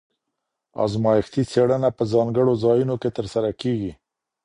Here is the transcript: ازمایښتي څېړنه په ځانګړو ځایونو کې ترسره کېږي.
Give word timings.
ازمایښتي 0.83 1.41
څېړنه 1.51 1.89
په 1.97 2.03
ځانګړو 2.13 2.53
ځایونو 2.63 2.95
کې 3.01 3.09
ترسره 3.17 3.49
کېږي. 3.61 3.91